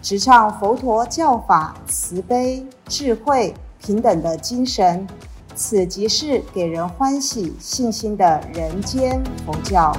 [0.00, 5.04] 直唱佛陀教法慈悲、智慧、平等的精神，
[5.56, 9.92] 此即是给人欢喜、信心的人间佛教。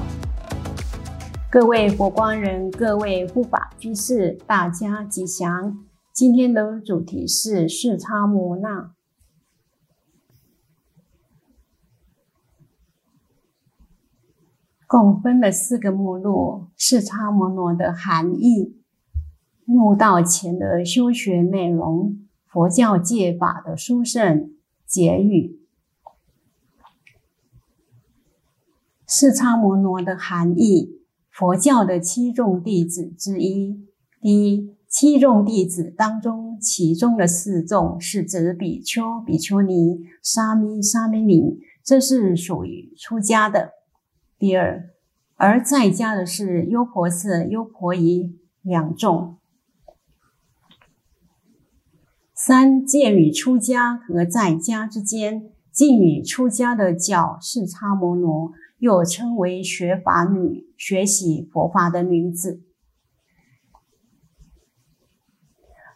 [1.52, 5.85] 各位佛光人，各位护法居士，大家吉祥。
[6.13, 8.93] 今天的主题是四叉摩那，
[14.88, 18.79] 共分了四个目录：四叉摩那的含义。
[19.71, 22.17] 入道前的修学内容，
[22.48, 24.51] 佛教戒法的殊胜
[24.87, 25.59] 结语，
[29.05, 33.85] 释迦摩罗的含义，佛教的七众弟子之一。
[34.20, 43.73] 第一，七众弟子当中，其中的四众是指比丘、比丘尼、沙弥、沙弥尼，这是属于出家的。
[44.39, 44.89] 第二，
[45.35, 49.35] 而在家的是优婆塞、优婆夷两众。
[52.49, 62.63] 三介于出家和在家之间，近于出家的叫四叉摩罗，又称为学法女，学习佛法的女子。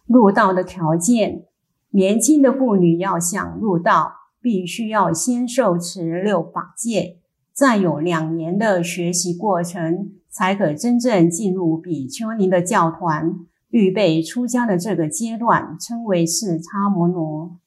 [0.06, 1.46] 入道的条件，
[1.90, 7.18] 年轻的妇女要想入道，必须要先受持六法戒，
[7.52, 13.40] 再有两年的学习过程，才可真正进入比丘尼的教团。
[13.74, 17.58] 预备出家的这个阶段称为四叉摩罗。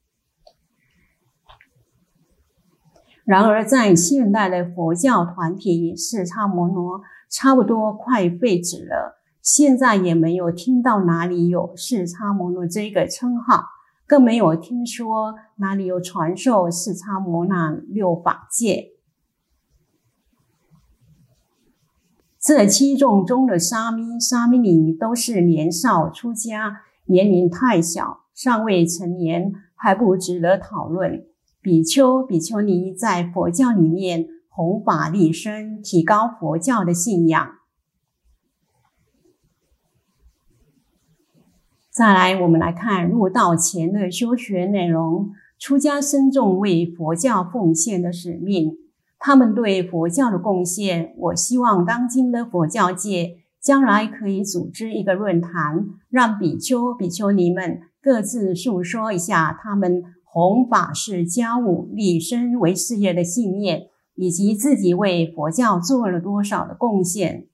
[3.24, 9.20] 然而，在现代的佛教团体，四叉摩罗差不多快废止了。
[9.42, 13.64] 现在也没有听到哪里有四叉摩罗这个称号，
[14.06, 18.95] 更没有听说哪里有传授四叉摩那六法界。
[22.46, 31.26] 这七众中的沙弥、沙弥尼都是年少出家，年龄太小，尚未成年，还不值得讨论。
[31.60, 37.50] 比丘、比丘尼在佛教里面弘法立身，提高佛教的信仰。
[41.90, 48.85] 再来，我们来看入道前的修学内容：出家僧众为佛教奉献的使命。
[49.18, 67.46] 他们对佛教的贡献，我希望当今的佛教界将来可以组织一个论坛，让比丘、比丘尼们各自诉说一下他们弘法是家务、立身为事业的信念，以及自己为佛教做了多少的贡献。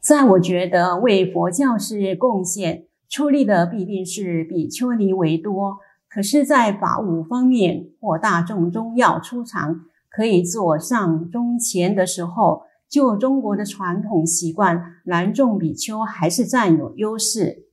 [0.00, 5.80] 在我觉得，为佛教事业贡献出力的必定是比丘尼为多。
[6.10, 17.66] 可是，在法务方面或大众中要出场，可以做上中前的时候，就中国的传统习惯，南众比丘还是占有优势。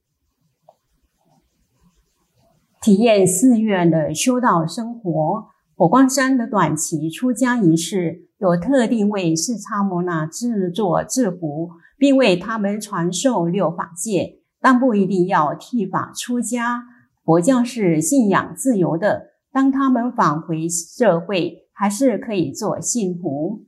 [2.81, 16.83] 体验寺院的修道生活，火光山的短期出家仪式，有特定为四叉摩那制作制服，并为他们传授六法戒，但不一定要剃法出家。
[17.25, 23.65] 佛教是信仰自由的，当他们返回社会，还是可以做信徒。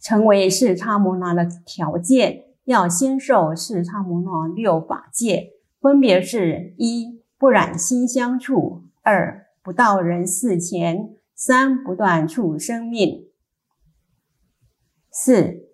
[0.00, 13.26] 成为释迦摩那的条件，要先受释迦摩那六法戒，分别是：一、不染心相处；二、不到人世前；三、不断处生命；
[15.10, 15.68] 四、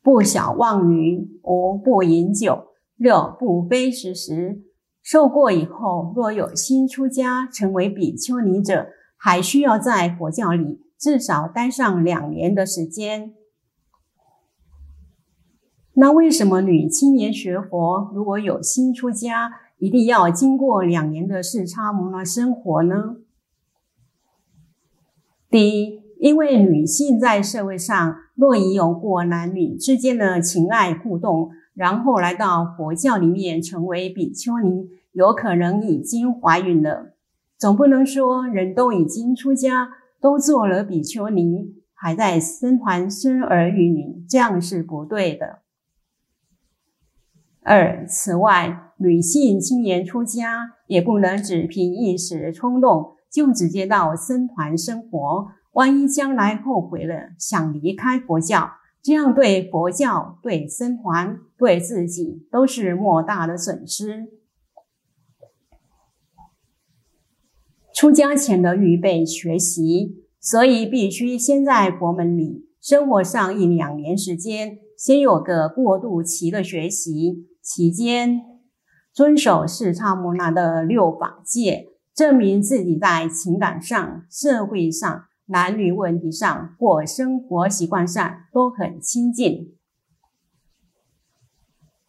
[0.00, 4.62] 不晓妄语；五、不饮酒；六、不非时时。
[5.02, 13.34] 受过以后，若有新出家成为比丘尼者，还需要在佛教里至少待上两年的时间。
[15.94, 23.16] 那为什么女青年学佛，如果有新出家，一定要经过两年的四叉摩那生活呢？
[25.50, 31.50] 第一，因为女性在社会上若已有过男女之间的情爱互动。
[31.74, 37.14] 然后来到佛教里面成为比丘尼，有可能已经怀孕了。
[37.58, 39.90] 总不能说人都已经出家，
[40.20, 45.60] 都做了比丘尼，还在生还生儿育女，这样是不对的。
[47.62, 58.72] 二，此外，女性青年出家也不能只凭一时冲动就直接到僧团生活，万一将来后悔了，想离开佛教，
[59.02, 64.28] 这样对佛教、对僧团、对自己都是莫大的损失。
[67.94, 77.48] 出家前的预备学习，所以必须先在佛门里生活上一两年时间，先有个过渡期的学习。
[77.60, 78.40] 期间，
[79.12, 89.76] 遵守四叉摩那的六法戒，证明自己在情感上、社会上、男女问题上或生活习惯上都很亲近。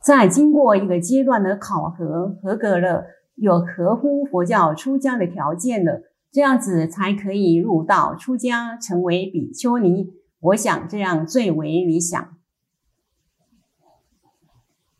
[0.01, 3.05] 在经过一个阶段的考核，合格了，
[3.35, 10.13] 有合乎佛教出家的条件了，这样子才可以入道出家，成为比丘尼。
[10.39, 12.37] 我想这样最为理想。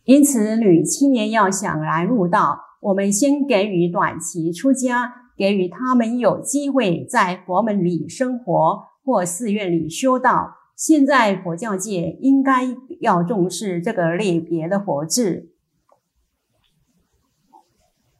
[0.03, 10.55] 因此，女青年要想来入道，我们先给予短期出家，给予他们有机会在佛门里生活或寺院里修道。
[10.75, 15.51] 现在佛教界应该要重视这个类别的佛制。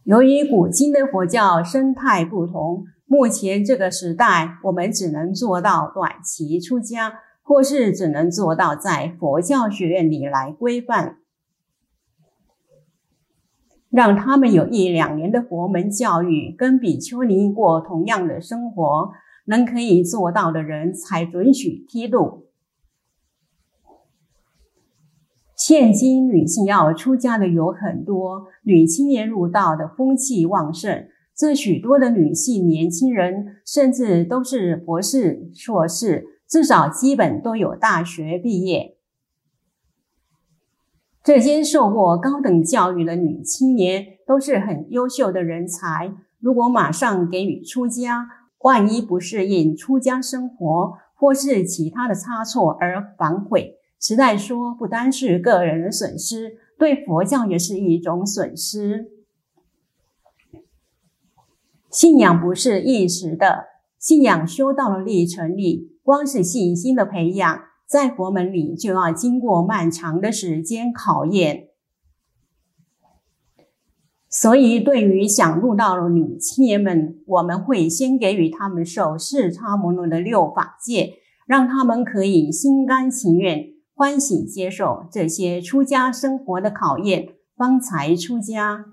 [0.04, 11.18] 由于古今的佛教生态不同，目前这个时代，我们只能做到短期出家，或是只能做到在佛教学院里来规范。
[13.94, 19.12] 让他们有一两年的佛门教育，跟比丘尼过同样的生活，
[19.46, 22.48] 能可以做到的人才准许剃度。
[25.56, 31.08] 现今女性要出家的有很多，女青年入道的风气旺盛，
[31.38, 38.93] 这许多的女性年轻人，甚至都是博士、硕士，至少基本都有大学毕业。
[41.24, 46.14] 这些受过高等教育的女青年都是很优秀的人才。
[46.40, 48.28] 如果马上给予出家，
[48.60, 59.10] 万一不适应出家生活，或是其他的差错而反悔，实在说不单是个人的损失，对佛教也是一种损失。
[61.90, 63.68] 信仰不是一时的，
[63.98, 67.62] 信仰修道的历程里，光是信心的培养。
[67.88, 71.70] 在佛门里，就要经过漫长的时间考验。
[74.30, 88.86] 所以，对于想入道的女青年们，我们会先给予他们受四叉摩罗的六法戒，让他们可以心甘情愿、欢喜接受这些出家生活的考验，方才出家。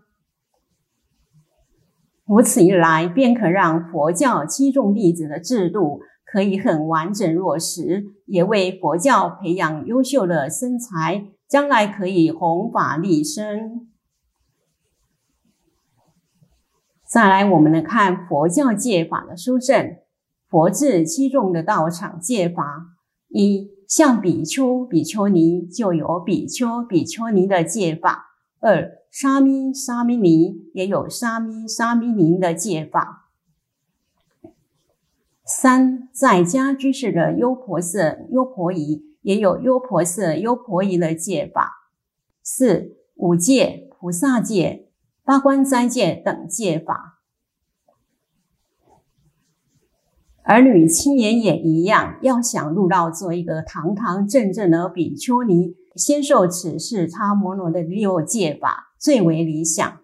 [2.27, 6.03] 如此一来，便可让佛教七众弟子的制度。
[6.31, 13.89] 可以很完整落实，也为佛教培养优秀的身材，将来可以弘法立身。
[17.05, 19.97] 再来，我们来看佛教戒法的书证，
[20.49, 22.95] 佛制七众的道场戒法：
[23.31, 28.27] 一，像比丘、比丘尼就有比丘、比丘尼的戒法；
[28.61, 33.20] 二，沙弥、沙弥尼也有沙弥、沙弥尼的戒法。
[35.53, 41.91] 三在家居士的优婆塞、优婆夷也有优婆塞、优婆夷的戒法。
[42.41, 44.89] 四五戒、菩萨戒、
[45.25, 47.19] 八关斋戒等戒法。
[50.45, 60.01] 儿女青年也一样，要想入道做一个堂堂正正的比丘尼，先受此世差摩罗的六戒法最为理想。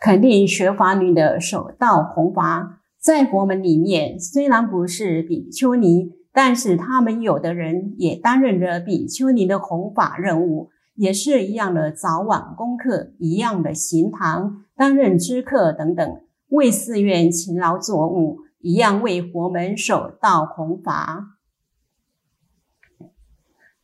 [0.00, 21.36] 肯定学法女的守道弘法，在佛门里面虽然不是比丘尼，但是他们有的人也担任着比丘尼的弘法任务，也是一样的早晚功课，一样的行堂，担任知客等等，为寺院勤劳作务，一样为佛门守道弘法。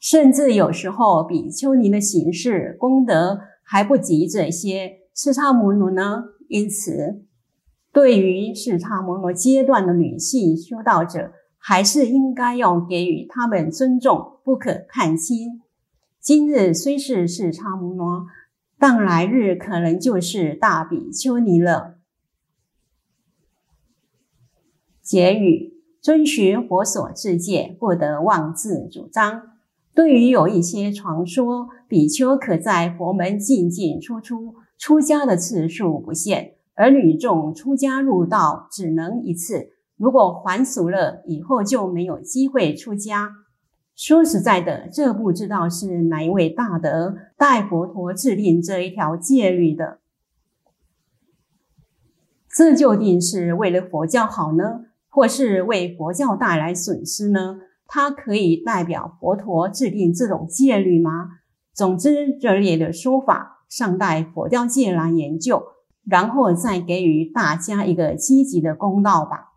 [0.01, 5.01] 甚至有时候，比丘尼的行事功德还不及这些。
[5.19, 6.25] 四叉摩罗呢？
[6.47, 7.25] 因此，
[7.91, 15.63] 对于四叉摩罗阶段的女性修道者，还是应该要给予他们尊重，不可看轻。
[16.21, 18.27] 今日虽是四叉摩罗，
[18.79, 21.97] 但来日可能就是大比丘尼了。
[25.01, 29.41] 结语：遵循佛所制戒，不得妄自主张。
[29.95, 34.57] 对于有一些传说，比丘可在佛门进进出出。
[34.79, 39.71] 出家的次数不限，而女众出家入道只能一次。
[39.97, 43.31] 如果还俗了，以后就没有机会出家。
[43.95, 50.01] 说实在的，这不知道是哪一位大德代佛陀制定这一条戒律的。
[52.55, 57.61] 这究竟是为了佛教好呢，或是为佛教带来损失呢？
[57.87, 61.39] 它可以代表佛陀制定这种戒律吗？
[61.73, 65.63] 总之，这列的说法尚待佛教界来研究，
[66.05, 69.53] 然后再给予大家一个积极的公道吧。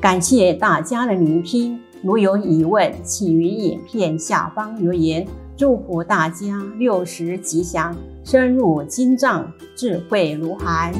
[0.00, 1.80] 感谢大家的聆听。
[2.02, 5.26] 如有疑问，请于影片下方留言。
[5.56, 10.92] 祝福大家六十吉祥，深入经藏，智慧如海。